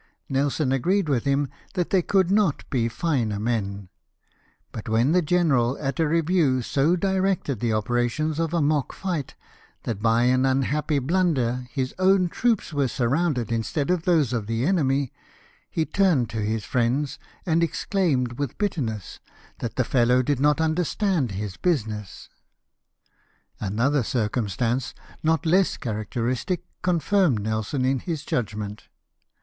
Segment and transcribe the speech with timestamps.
[0.27, 3.89] Nelson agreed with him that there could not be finer men;
[4.71, 9.35] but when the general at a review so directed the operations of a mock fight
[9.83, 14.65] that by an unhappy blunder his OAvn troops were surrounded mstead of those of the
[14.65, 15.13] enemy,
[15.69, 19.19] he turned to his friends and exclaimed Avith bitterness
[19.59, 22.27] that the fellow did not understand his business.
[23.59, 28.87] Another circumstance, not less characteristic, con firmed Nelson in this judgment.